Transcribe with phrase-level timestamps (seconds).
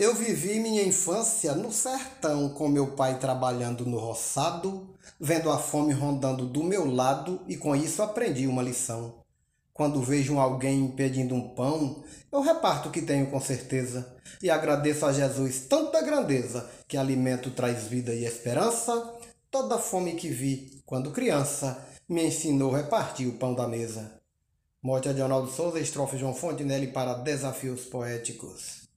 [0.00, 4.88] Eu vivi minha infância no sertão, com meu pai trabalhando no roçado,
[5.20, 9.16] vendo a fome rondando do meu lado e com isso aprendi uma lição.
[9.74, 12.02] Quando vejo alguém pedindo um pão,
[12.32, 17.50] eu reparto o que tenho com certeza e agradeço a Jesus tanta grandeza que alimento
[17.50, 19.18] traz vida e esperança.
[19.50, 24.18] Toda fome que vi quando criança me ensinou a repartir o pão da mesa.
[24.82, 28.88] Morte de Ronaldo Souza, estrofe João Fontenelle para Desafios Poéticos.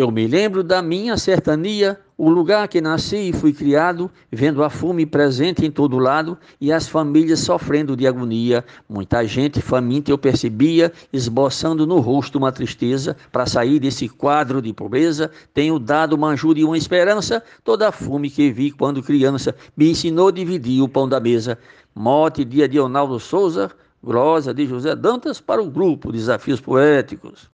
[0.00, 4.70] Eu me lembro da minha sertania, o lugar que nasci e fui criado, vendo a
[4.70, 8.64] fome presente em todo lado e as famílias sofrendo de agonia.
[8.88, 13.16] Muita gente faminta eu percebia, esboçando no rosto uma tristeza.
[13.32, 17.42] Para sair desse quadro de pobreza, tenho dado uma ajuda e uma esperança.
[17.64, 21.58] Toda a fome que vi quando criança me ensinou a dividir o pão da mesa.
[21.92, 23.68] Mote dia de Ronaldo Souza,
[24.00, 27.50] Glosa de José Dantas para o grupo Desafios Poéticos.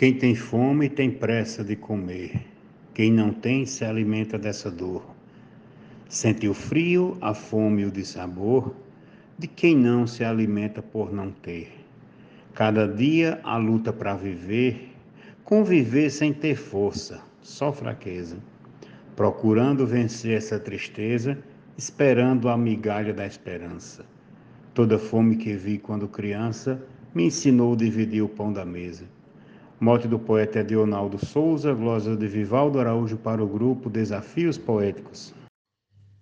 [0.00, 2.46] Quem tem fome tem pressa de comer.
[2.94, 5.04] Quem não tem se alimenta dessa dor.
[6.08, 8.74] Sente o frio, a fome e o dissabor
[9.38, 11.84] de quem não se alimenta por não ter.
[12.54, 14.90] Cada dia a luta para viver,
[15.44, 18.38] conviver sem ter força, só fraqueza.
[19.14, 21.36] Procurando vencer essa tristeza,
[21.76, 24.06] esperando a migalha da esperança.
[24.72, 26.82] Toda fome que vi quando criança
[27.14, 29.04] me ensinou a dividir o pão da mesa.
[29.80, 35.32] Mote do poeta Edionaldo Souza, glosa de Vivaldo Araújo para o grupo Desafios Poéticos.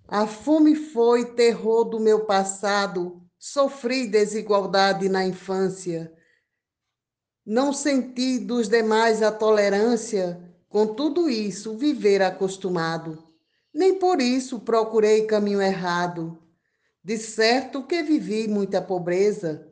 [0.06, 6.12] A fome foi terror do meu passado, sofri desigualdade na infância.
[7.45, 13.25] Não senti dos demais a tolerância, com tudo isso viver acostumado.
[13.75, 16.41] Nem por isso procurei caminho errado.
[17.03, 19.67] De certo que vivi muita pobreza.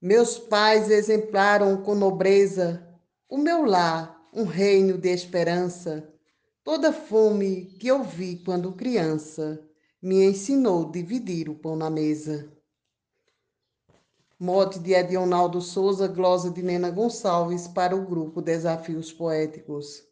[0.00, 2.90] Meus pais exemplaram com nobreza
[3.32, 6.06] o meu lar, um reino de esperança.
[6.62, 9.58] Toda fome que eu vi quando criança
[10.02, 12.52] me ensinou dividir o pão na mesa.
[14.38, 20.06] Mote de Edionaldo Souza, glosa de Nena Gonçalves para o grupo Desafios Poéticos.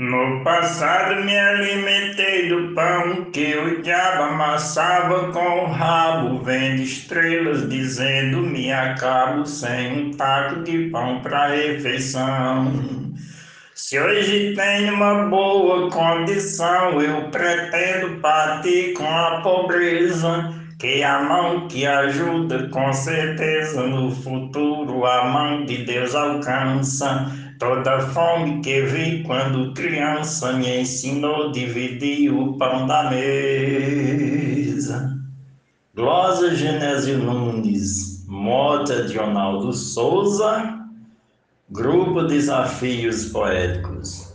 [0.00, 7.68] No passado me alimentei do pão que o diabo amassava com o rabo, vendo estrelas
[7.68, 12.72] dizendo me acabo sem um taco de pão para refeição.
[13.74, 21.68] Se hoje tenho uma boa condição, eu pretendo partir com a pobreza, que a mão
[21.68, 27.49] que ajuda com certeza no futuro a mão de Deus alcança.
[27.60, 34.40] Toda fome que vi quando criança me ensinou a dividir o pão da mesa.
[35.94, 40.80] Glosa Genésio Nunes, Mota de Ronaldo Souza,
[41.68, 44.29] Grupo Desafios Poéticos.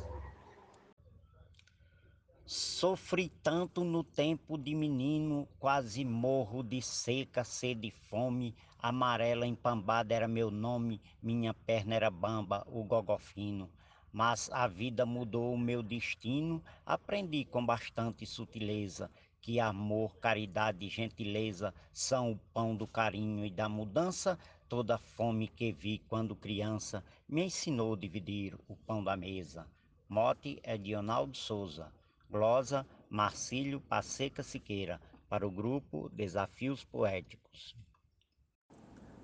[2.77, 10.13] Sofri tanto no tempo de menino, quase morro de seca, sede e fome Amarela empambada
[10.13, 13.71] era meu nome, minha perna era bamba, o gogofino.
[14.11, 19.09] Mas a vida mudou o meu destino, aprendi com bastante sutileza
[19.39, 24.37] que amor, caridade e gentileza são o pão do carinho e da mudança.
[24.67, 29.65] Toda fome que vi quando criança me ensinou a dividir o pão da mesa.
[30.09, 31.89] Mote é de Ronaldo Souza.
[32.29, 34.99] Glosa Marcílio Passeca Siqueira,
[35.29, 37.75] para o grupo Desafios Poéticos.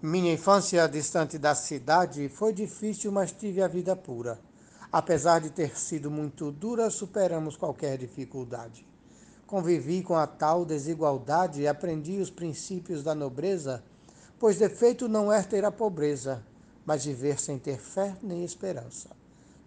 [0.01, 4.39] Minha infância distante da cidade foi difícil, mas tive a vida pura.
[4.91, 8.85] Apesar de ter sido muito dura, superamos qualquer dificuldade.
[9.45, 13.83] Convivi com a tal desigualdade e aprendi os princípios da nobreza,
[14.39, 16.45] pois defeito não é ter a pobreza,
[16.85, 19.09] mas viver sem ter fé nem esperança.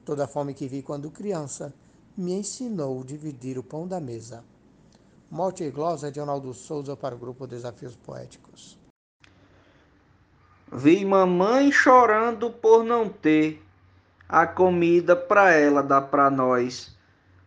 [0.05, 1.73] Toda fome que vi quando criança
[2.17, 4.45] me ensinou a dividir o pão da mesa.
[5.29, 8.79] Morte e glosa de Ronaldo Souza para o grupo Desafios Poéticos.
[10.73, 13.61] Vi mamãe chorando por não ter
[14.29, 16.97] a comida para ela dar para nós.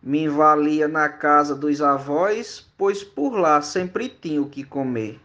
[0.04, 5.20] Me invalia na casa dos avós, pois por lá sempre tinha o que comer.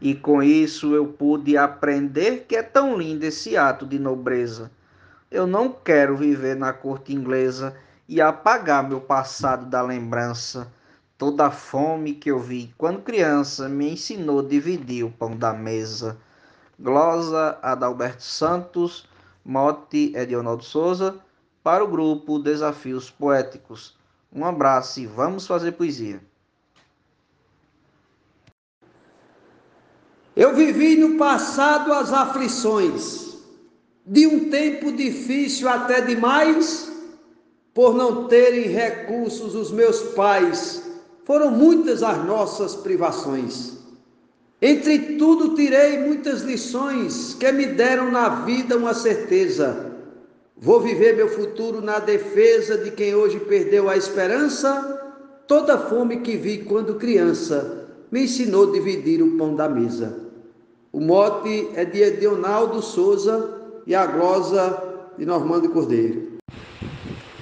[0.00, 4.70] E com isso eu pude aprender que é tão lindo esse ato de nobreza.
[5.30, 7.76] Eu não quero viver na corte inglesa
[8.10, 10.66] e apagar meu passado da lembrança.
[11.16, 15.52] Toda a fome que eu vi quando criança me ensinou a dividir o pão da
[15.52, 16.18] mesa.
[16.76, 19.08] Glosa Adalberto Santos,
[19.44, 21.20] mote Edionaldo Souza,
[21.62, 23.96] para o grupo Desafios Poéticos.
[24.32, 26.20] Um abraço e vamos fazer poesia.
[30.34, 33.36] Eu vivi no passado as aflições,
[34.04, 36.90] de um tempo difícil até demais,
[37.74, 40.82] por não terem recursos os meus pais,
[41.24, 43.78] foram muitas as nossas privações.
[44.60, 49.90] Entre tudo tirei muitas lições que me deram na vida uma certeza.
[50.56, 54.98] Vou viver meu futuro na defesa de quem hoje perdeu a esperança.
[55.46, 60.28] Toda fome que vi quando criança me ensinou a dividir o pão da mesa.
[60.92, 66.29] O mote é de Edionaldo Souza e a glosa de Normando Cordeiro.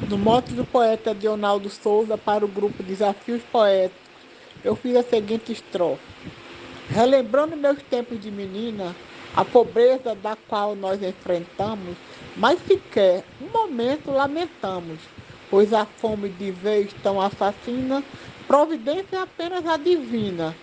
[0.08, 4.00] No mote do poeta Dionaldo Souza para o grupo Desafios Poéticos,
[4.64, 6.00] eu fiz a seguinte estrofe.
[6.88, 8.96] Relembrando meus tempos de menina,
[9.36, 11.94] a pobreza da qual nós enfrentamos,
[12.38, 14.98] mas sequer um momento lamentamos,
[15.50, 18.02] pois a fome de vez tão assassina,
[18.46, 20.56] providência é apenas a divina.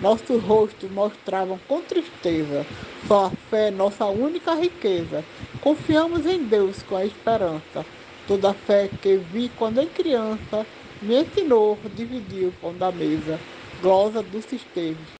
[0.00, 2.64] Nossos rostos mostravam com tristeza,
[3.06, 5.22] só a fé é nossa única riqueza.
[5.60, 7.84] Confiamos em Deus com a esperança.
[8.26, 10.66] Toda a fé que vi quando em criança
[11.00, 13.38] me ensinou a dividir o pão da mesa.
[13.80, 15.16] Glosa do Esteves.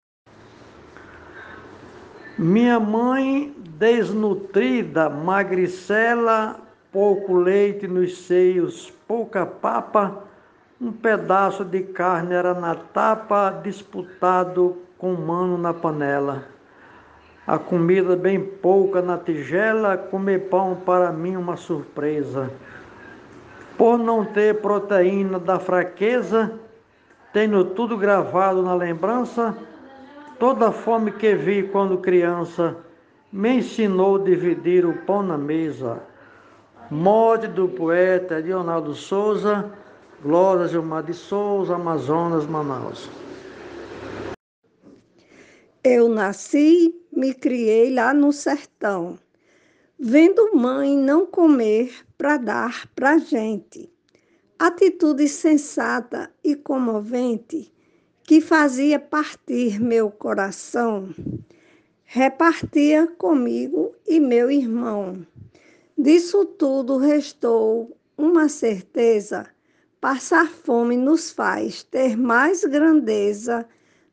[2.37, 6.61] Minha mãe, desnutrida, magricela,
[6.91, 10.25] pouco leite nos seios, pouca papa,
[10.81, 16.44] um pedaço de carne era na tapa, disputado com mano na panela.
[17.47, 22.50] A comida bem pouca na tigela, comer pão para mim uma surpresa.
[23.76, 26.58] Por não ter proteína da fraqueza,
[27.32, 29.56] tenho tudo gravado na lembrança,
[30.38, 32.76] toda a fome que vi quando criança
[33.31, 36.02] me ensinou a dividir o pão na mesa.
[36.90, 39.70] Morte do poeta Leonardo Souza,
[40.23, 43.11] Glória Gilmar de Souza, Amazonas, Manaus.
[45.84, 49.19] Eu nasci, me criei lá no sertão,
[49.98, 53.90] vendo mãe não comer para dar para gente.
[54.58, 57.72] Atitude sensata e comovente
[58.22, 61.14] que fazia partir meu coração,
[62.04, 65.26] repartia comigo e meu irmão.
[65.96, 69.46] Disso tudo restou uma certeza
[70.00, 73.66] Passar fome nos faz ter mais grandeza.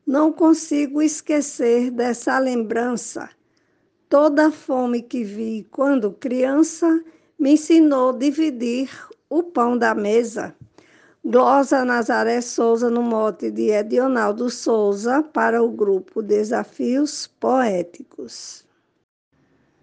[0.04, 3.30] Não consigo esquecer dessa lembrança.
[4.14, 7.02] Toda a fome que vi quando criança
[7.36, 8.88] me ensinou a dividir
[9.28, 10.54] o pão da mesa.
[11.24, 18.64] Glosa Nazaré Souza, no mote de Edionaldo Souza, para o grupo Desafios Poéticos.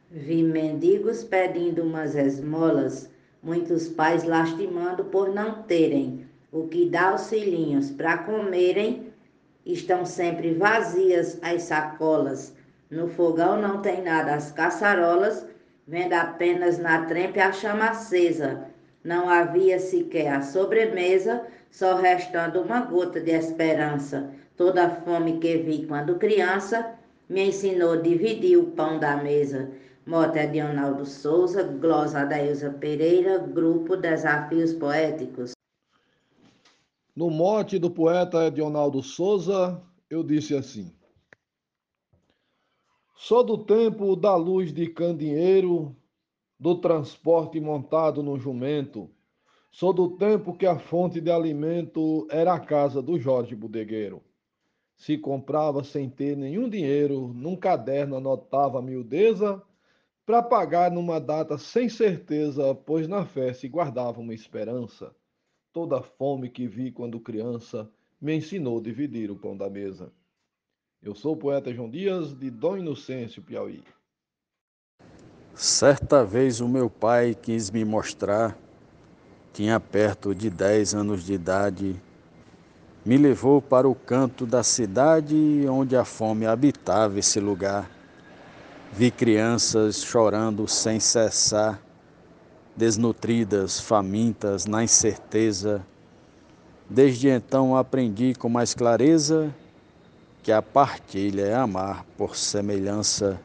[0.09, 3.09] Vi mendigos pedindo umas esmolas
[3.43, 9.11] muitos pais lastimando por não terem o que dar aos filhinhos para comerem,
[9.65, 12.60] estão sempre vazias as sacolas.
[12.91, 15.47] No fogão não tem nada as caçarolas,
[15.87, 18.67] vendo apenas na trempe a chama acesa.
[19.01, 24.29] Não havia sequer a sobremesa, só restando uma gota de esperança.
[24.57, 26.93] Toda a fome que vi quando criança
[27.29, 29.71] me ensinou a dividir o pão da mesa.
[30.05, 35.53] Mote é Dionaldo Souza, glosa Adailza Pereira, grupo Desafios Poéticos.
[37.15, 40.91] No mote do poeta Dionaldo Souza, eu disse assim:
[43.23, 45.95] Sou do tempo da luz de candinheiro,
[46.59, 49.11] do transporte montado no jumento.
[49.69, 54.23] Sou do tempo que a fonte de alimento era a casa do Jorge Bodegueiro.
[54.97, 59.61] Se comprava sem ter nenhum dinheiro, num caderno anotava a miudeza
[60.25, 65.15] para pagar numa data sem certeza, pois na fé se guardava uma esperança.
[65.71, 67.87] Toda a fome que vi quando criança
[68.19, 70.11] me ensinou a dividir o pão da mesa.
[71.03, 73.83] Eu sou o poeta João Dias, de Dom Inocêncio, Piauí.
[75.55, 78.57] Certa vez o meu pai quis me mostrar,
[79.51, 81.95] tinha perto de dez anos de idade,
[83.03, 87.89] me levou para o canto da cidade onde a fome habitava esse lugar
[88.93, 91.81] Vi crianças chorando sem cessar,
[92.75, 95.85] desnutridas, famintas, na incerteza.
[96.89, 99.55] Desde então aprendi com mais clareza
[100.43, 103.39] que a partilha é amar por semelhança.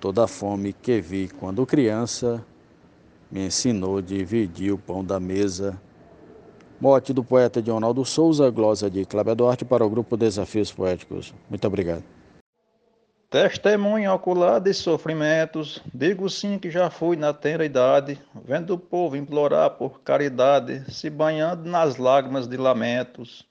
[0.00, 2.44] Toda a fome que vi quando criança
[3.30, 5.80] me ensinou a dividir o pão da mesa.
[6.80, 11.34] Mote do poeta Dionaldo Souza, glosa de Cláudia Duarte para o grupo Desafios Poéticos.
[11.48, 12.02] Muito obrigado.
[13.28, 19.14] Testemunho ocular de sofrimentos, digo sim que já fui na tenra idade, vendo o povo
[19.14, 23.49] implorar por caridade, se banhando nas lágrimas de lamentos.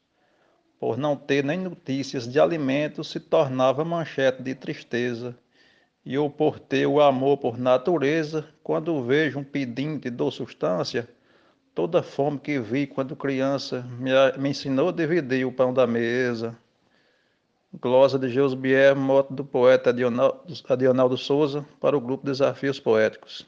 [0.79, 5.37] Por não ter nem notícias de alimentos, se tornava manchete de tristeza,
[6.05, 11.09] e eu por ter o amor por natureza, quando vejo um pedinte de substância,
[11.75, 16.57] toda fome que vi quando criança me, me ensinou a dividir o pão da mesa.
[17.79, 19.91] Glosa de Bier, moto do poeta
[20.69, 23.45] Adionaldo Souza, para o grupo Desafios Poéticos.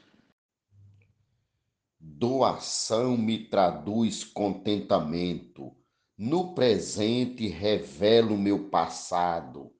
[1.98, 5.71] Doação me traduz contentamento.
[6.16, 9.72] No presente revelo meu passado.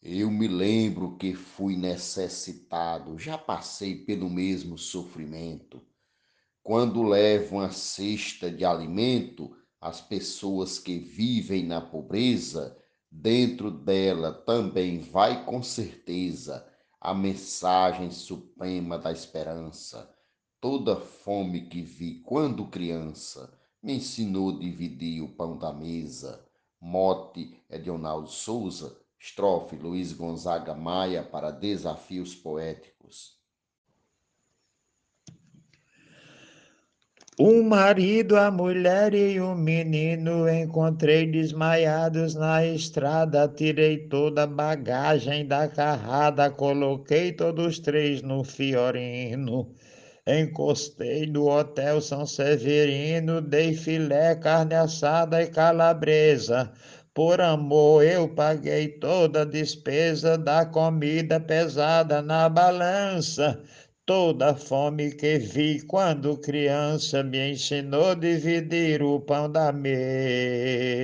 [0.00, 5.82] Eu me lembro que fui necessitado, já passei pelo mesmo sofrimento.
[6.62, 12.78] Quando levo uma cesta de alimento às pessoas que vivem na pobreza,
[13.10, 16.66] Dentro dela também vai com certeza
[17.00, 20.14] a mensagem suprema da esperança.
[20.60, 26.44] Toda fome que vi quando criança me ensinou a dividir o pão da mesa.
[26.80, 33.38] Mote Edionaldo Souza, estrofe Luiz Gonzaga Maia para Desafios Poéticos.
[37.40, 43.46] O marido, a mulher e o menino encontrei desmaiados na estrada.
[43.46, 49.72] Tirei toda a bagagem da carrada, coloquei todos três no Fiorino.
[50.28, 56.70] Encostei no Hotel São Severino, dei filé, carne assada e calabresa.
[57.14, 63.58] Por amor eu paguei toda a despesa da comida pesada na balança.
[64.04, 71.02] Toda a fome que vi quando criança me ensinou a dividir o pão da mesa.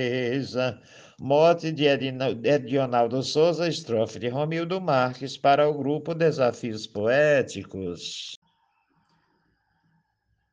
[1.19, 8.37] Mote de Edionaldo Souza, estrofe de Romildo Marques para o grupo Desafios Poéticos.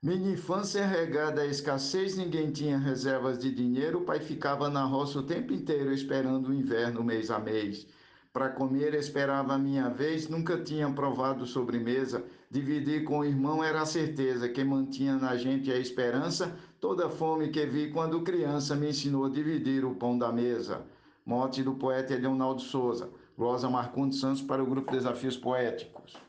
[0.05, 5.21] Minha infância regada à escassez, ninguém tinha reservas de dinheiro, o pai ficava na roça
[5.21, 7.87] o tempo inteiro esperando o inverno mês a mês.
[8.33, 12.25] Para comer esperava a minha vez, nunca tinha provado sobremesa.
[12.51, 16.53] Dividir com o irmão era a certeza que mantinha na gente a esperança.
[16.81, 20.83] Toda fome que vi quando criança me ensinou a dividir o pão da mesa.
[21.25, 23.09] Mote do poeta Leonardo Souza.
[23.39, 26.21] Rosa Marcondes Santos para o grupo Desafios Poéticos.